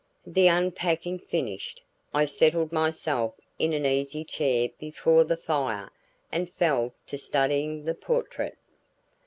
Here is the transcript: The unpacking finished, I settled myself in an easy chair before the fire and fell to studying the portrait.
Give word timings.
The 0.25 0.47
unpacking 0.47 1.19
finished, 1.19 1.79
I 2.11 2.25
settled 2.25 2.71
myself 2.71 3.35
in 3.59 3.71
an 3.71 3.85
easy 3.85 4.23
chair 4.23 4.69
before 4.79 5.23
the 5.25 5.37
fire 5.37 5.91
and 6.31 6.49
fell 6.49 6.95
to 7.05 7.19
studying 7.19 7.85
the 7.85 7.93
portrait. 7.93 8.57